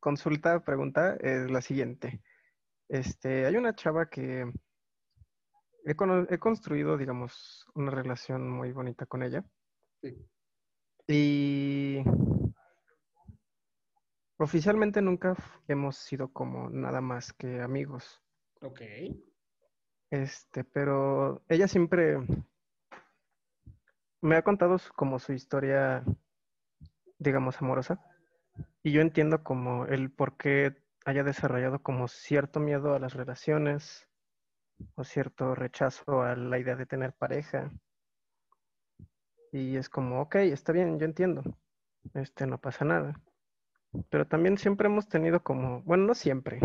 [0.00, 2.22] consulta, pregunta es la siguiente.
[2.88, 4.42] Este, hay una chava que
[5.84, 5.94] he,
[6.30, 9.44] he construido, digamos, una relación muy bonita con ella.
[10.02, 10.26] Sí.
[11.06, 12.02] Y
[14.38, 15.34] oficialmente nunca
[15.66, 18.22] hemos sido como nada más que amigos.
[18.60, 18.82] Ok.
[20.10, 22.18] Este, pero ella siempre
[24.20, 26.04] me ha contado su- como su historia,
[27.18, 28.00] digamos, amorosa.
[28.82, 34.08] Y yo entiendo como el por qué haya desarrollado como cierto miedo a las relaciones
[34.94, 37.70] o cierto rechazo a la idea de tener pareja.
[39.52, 41.42] Y es como, ok, está bien, yo entiendo.
[42.14, 43.20] Este, no pasa nada.
[44.10, 46.60] Pero también siempre hemos tenido como, bueno, no siempre.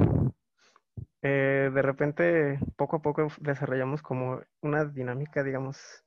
[1.24, 6.04] Eh, de repente, poco a poco desarrollamos como una dinámica, digamos,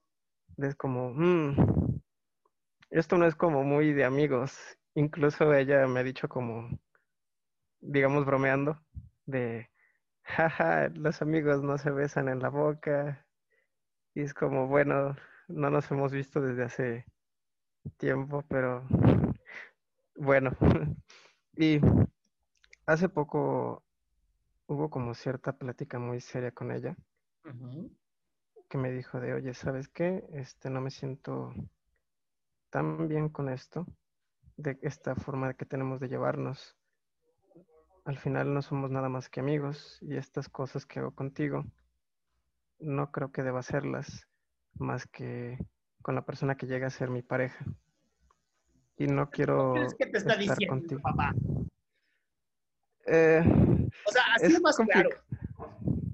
[0.57, 2.01] de como, "Mm,
[2.91, 4.59] esto no es como muy de amigos.
[4.97, 6.69] Incluso ella me ha dicho como,
[7.81, 8.81] digamos, bromeando,
[9.27, 9.71] de,
[10.23, 13.27] jaja, los amigos no se besan en la boca.
[14.15, 15.15] Y es como, bueno,
[15.49, 17.07] no nos hemos visto desde hace
[17.99, 18.87] tiempo, pero
[20.17, 20.51] bueno.
[21.59, 21.81] Y
[22.85, 23.83] hace poco
[24.67, 26.95] hubo como cierta plática muy seria con ella
[28.69, 30.25] que me dijo de, oye, ¿sabes qué?
[30.33, 31.55] Este, no me siento
[32.71, 33.87] tan bien con esto,
[34.57, 36.77] de esta forma que tenemos de llevarnos.
[38.05, 41.65] Al final no somos nada más que amigos y estas cosas que hago contigo,
[42.79, 44.29] no creo que deba hacerlas
[44.75, 45.59] más que
[46.03, 47.65] con la persona que llega a ser mi pareja.
[48.97, 51.01] Y no quiero ¿Qué es que te está estar diciendo, contigo.
[51.03, 51.35] papá?
[53.07, 53.43] Eh,
[54.07, 55.11] O sea, así Es más claro.
[55.11, 56.07] complicado.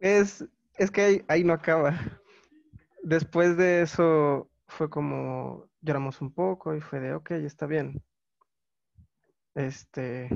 [0.00, 0.44] Es,
[0.76, 1.94] es que ahí, ahí no acaba.
[3.02, 8.04] Después de eso fue como lloramos un poco y fue de, ok, está bien.
[9.54, 10.28] Este,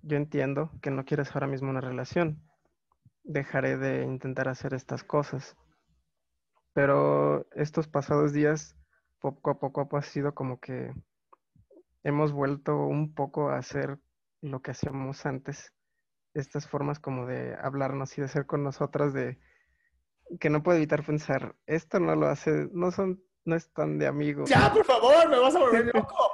[0.00, 2.40] yo entiendo que no quieres ahora mismo una relación.
[3.24, 5.56] Dejaré de intentar hacer estas cosas.
[6.72, 8.76] Pero estos pasados días,
[9.18, 10.94] poco a poco ha sido como que
[12.04, 13.98] hemos vuelto un poco a hacer
[14.40, 15.74] lo que hacíamos antes
[16.32, 19.40] estas formas como de hablarnos y de ser con nosotras de
[20.38, 24.06] que no puedo evitar pensar, esto no lo hace, no son, no es tan de
[24.06, 24.48] amigos.
[24.48, 26.32] Ya, por favor, me vas a volver loco.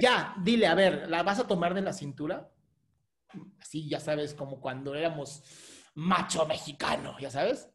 [0.00, 2.50] Ya, dile, a ver, ¿la vas a tomar de la cintura?
[3.60, 5.42] Así, ya sabes, como cuando éramos
[5.94, 7.70] macho mexicano, ¿ya sabes?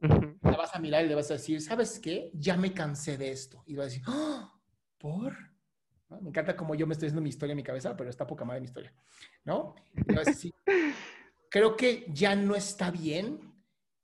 [0.00, 2.30] La vas a mirar y le vas a decir, ¿sabes qué?
[2.34, 3.62] Ya me cansé de esto.
[3.66, 4.52] Y va a decir, "Ah,
[4.98, 5.34] ¿por?
[6.08, 6.20] ¿No?
[6.20, 8.44] Me encanta como yo me estoy haciendo mi historia en mi cabeza, pero está poca
[8.44, 8.94] madre mi historia,
[9.44, 9.74] ¿no?
[9.94, 10.54] Y le vas a decir,
[11.50, 13.40] creo que ya no está bien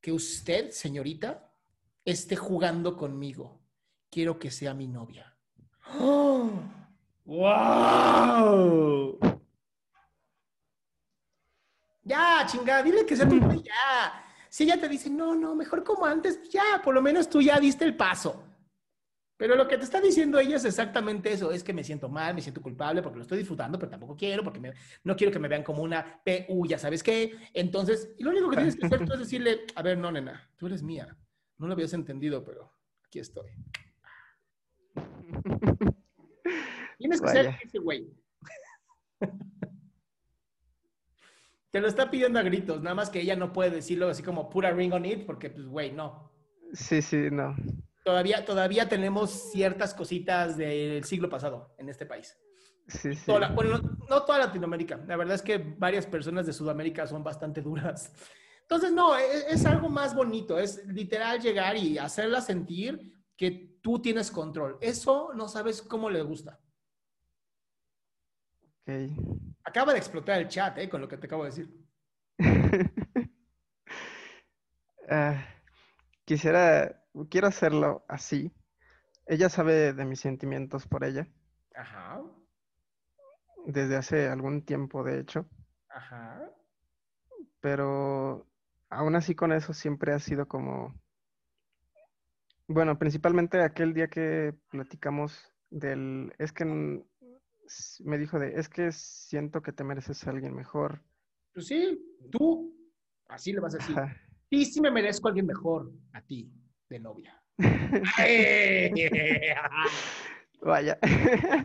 [0.01, 1.53] que usted, señorita,
[2.05, 3.62] esté jugando conmigo.
[4.13, 5.35] Quiero que sea mi novia.
[5.99, 6.51] ¡Oh!
[7.25, 9.19] ¡Wow!
[12.05, 13.63] Ya, chingada, dile que sea tu novia.
[13.65, 14.25] ya.
[14.51, 17.59] Si ella te dice, no, no, mejor como antes, ya, por lo menos tú ya
[17.59, 18.45] diste el paso.
[19.39, 22.35] Pero lo que te está diciendo ella es exactamente eso, es que me siento mal,
[22.35, 24.75] me siento culpable porque lo estoy disfrutando, pero tampoco quiero, porque me-
[25.05, 27.35] no quiero que me vean como una PU, ya sabes qué.
[27.55, 30.51] Entonces, y lo único que tienes que hacer tú es decirle, a ver, no, nena,
[30.59, 31.17] tú eres mía.
[31.57, 32.73] No lo habías entendido, pero
[33.07, 33.51] aquí estoy.
[36.99, 37.59] Tienes que ser Vaya.
[37.65, 38.07] ese güey.
[41.71, 44.51] Te lo está pidiendo a gritos, nada más que ella no puede decirlo así como
[44.51, 46.31] pura ring on it, porque pues, güey, no.
[46.75, 47.57] Sí, sí, no.
[48.05, 52.37] Todavía, todavía tenemos ciertas cositas del siglo pasado en este país.
[52.89, 53.25] Sí, sí.
[53.27, 54.97] Toda la- bueno, no, no toda Latinoamérica.
[55.07, 58.13] La verdad es que varias personas de Sudamérica son bastante duras.
[58.63, 60.59] Entonces, no, es, es algo más bonito.
[60.59, 64.79] Es literal llegar y hacerla sentir que tú tienes control.
[64.81, 66.61] Eso no sabes cómo le gusta.
[68.87, 68.89] Ok.
[69.65, 70.89] Acaba de explotar el chat, ¿eh?
[70.89, 71.71] Con lo que te acabo de decir.
[75.09, 75.45] Ah,
[76.25, 78.53] quisiera, quiero hacerlo así.
[79.27, 81.29] Ella sabe de mis sentimientos por ella,
[81.75, 82.23] Ajá,
[83.67, 85.47] desde hace algún tiempo, de hecho,
[85.89, 86.51] ajá.
[87.61, 88.47] pero
[88.91, 90.95] aún así con eso siempre ha sido como,
[92.73, 99.63] bueno, principalmente aquel día que platicamos del, es que me dijo de, es que siento
[99.63, 101.03] que te mereces a alguien mejor.
[101.55, 101.99] Pues sí,
[102.31, 102.77] tú,
[103.29, 103.99] así le vas a decir.
[103.99, 104.15] Ajá.
[104.51, 106.53] Sí, sí me merezco a alguien mejor a ti,
[106.91, 107.43] de novia.
[110.61, 110.99] Vaya.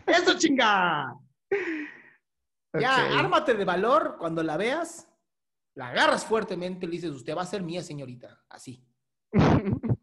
[0.06, 1.14] ¡Eso chinga!
[2.78, 5.06] Ya, ármate de valor cuando la veas,
[5.74, 8.42] la agarras fuertemente y le dices, usted va a ser mía, señorita.
[8.48, 8.82] Así.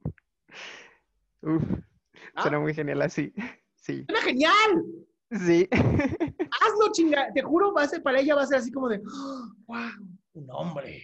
[1.45, 1.63] Uf,
[2.35, 2.41] ¿Ah?
[2.41, 3.33] suena muy genial así.
[3.77, 4.83] Sí, ¡Suena genial!
[5.45, 5.69] sí.
[5.71, 7.31] Hazlo, chinga.
[7.33, 8.97] Te juro, va a ser, para ella va a ser así como de,
[9.67, 9.77] ¡wow!
[10.33, 11.03] Un hombre.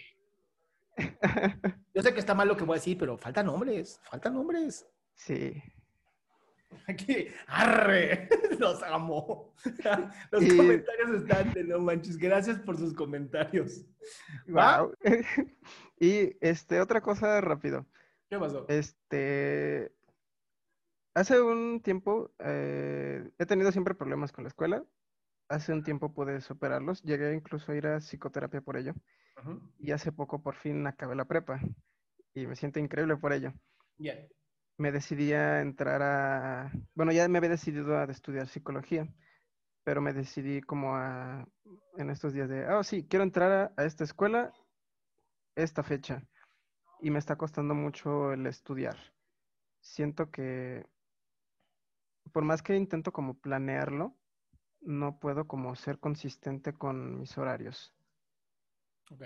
[1.93, 4.87] Yo sé que está mal lo que voy a decir, pero faltan hombres, faltan hombres.
[5.13, 5.61] Sí.
[6.87, 8.27] Aquí, arre,
[8.57, 9.53] los amo.
[10.31, 12.17] Los Y- comentarios están de no manches.
[12.17, 13.85] Gracias por sus comentarios.
[14.47, 14.81] ¿Va?
[14.83, 14.93] Wow.
[15.99, 17.85] Y este, otra cosa rápido.
[18.29, 18.65] ¿Qué pasó?
[18.69, 19.91] Este,
[21.13, 24.83] hace un tiempo eh, he tenido siempre problemas con la escuela.
[25.49, 27.01] Hace un tiempo pude superarlos.
[27.03, 28.93] Llegué incluso a ir a psicoterapia por ello.
[29.79, 31.59] Y hace poco por fin acabé la prepa.
[32.33, 33.53] Y me siento increíble por ello.
[33.97, 34.29] Bien.
[34.77, 39.13] Me decidí a entrar a, bueno, ya me había decidido a estudiar psicología,
[39.83, 41.47] pero me decidí como a,
[41.97, 44.53] en estos días de, oh sí, quiero entrar a, a esta escuela
[45.55, 46.23] esta fecha.
[47.01, 48.95] Y me está costando mucho el estudiar.
[49.81, 50.85] Siento que,
[52.31, 54.15] por más que intento como planearlo,
[54.81, 57.93] no puedo como ser consistente con mis horarios.
[59.11, 59.21] Ok.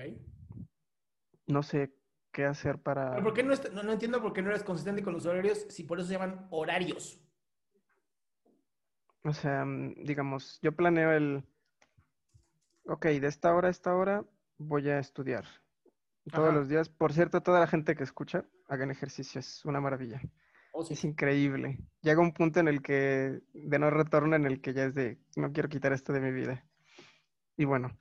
[1.48, 1.96] No sé
[2.32, 3.12] qué hacer para...
[3.12, 5.26] Pero ¿por qué no, est- no, no entiendo por qué no eres consistente con los
[5.26, 7.22] horarios si por eso se llaman horarios?
[9.24, 11.44] O sea, mm, digamos, yo planeo el,
[12.86, 14.26] ok, de esta hora a esta hora
[14.58, 15.46] voy a estudiar.
[16.32, 16.58] Todos Ajá.
[16.60, 20.22] los días, por cierto, toda la gente que escucha, hagan ejercicio, es una maravilla.
[20.78, 20.94] Oh, sí.
[20.94, 21.80] Es increíble.
[22.02, 25.18] Llega un punto en el que, de no retorno, en el que ya es de,
[25.38, 26.66] no quiero quitar esto de mi vida.
[27.56, 27.98] Y bueno,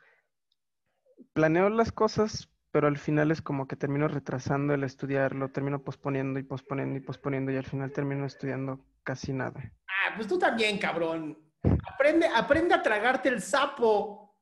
[1.34, 6.40] planeo las cosas, pero al final es como que termino retrasando el estudiarlo, termino posponiendo
[6.40, 9.72] y posponiendo y posponiendo y al final termino estudiando casi nada.
[9.86, 11.38] Ah, pues tú también, cabrón.
[11.94, 14.36] Aprende, aprende a tragarte el sapo.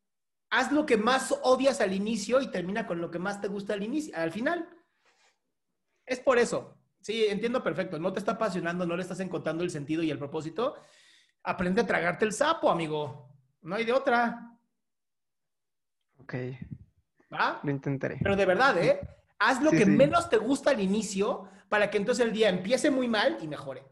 [0.48, 3.74] Haz lo que más odias al inicio y termina con lo que más te gusta
[3.74, 4.66] al inicio, al final.
[6.06, 6.81] Es por eso.
[7.02, 7.98] Sí, entiendo perfecto.
[7.98, 10.76] No te está apasionando, no le estás encontrando el sentido y el propósito.
[11.42, 13.28] Aprende a tragarte el sapo, amigo.
[13.62, 14.56] No hay de otra.
[16.18, 16.34] Ok,
[17.32, 17.60] ¿Va?
[17.62, 18.18] lo intentaré.
[18.22, 19.00] Pero de verdad, ¿eh?
[19.40, 19.90] Haz lo Sí, que sí.
[19.90, 23.82] menos te gusta al inicio para que entonces el día empiece muy mal y mejore.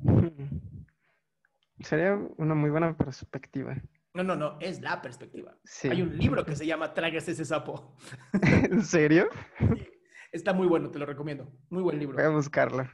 [1.80, 3.76] Sería una muy buena perspectiva.
[4.14, 5.56] No, no, no, es la perspectiva.
[5.64, 5.88] Sí.
[5.88, 7.94] Hay un libro que se llama Trágase ese sapo.
[8.42, 9.28] ¿En serio?
[10.32, 11.50] Está muy bueno, te lo recomiendo.
[11.70, 12.16] Muy buen libro.
[12.16, 12.88] Voy a buscarlo.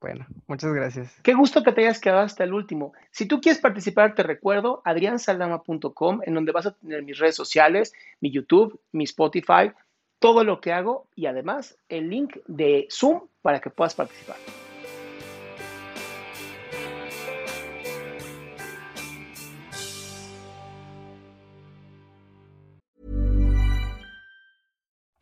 [0.00, 1.20] Bueno, muchas gracias.
[1.22, 2.92] Qué gusto que te hayas quedado hasta el último.
[3.10, 7.92] Si tú quieres participar, te recuerdo adriansaldama.com, en donde vas a tener mis redes sociales,
[8.20, 9.72] mi YouTube, mi Spotify,
[10.18, 14.36] todo lo que hago y además el link de Zoom para que puedas participar.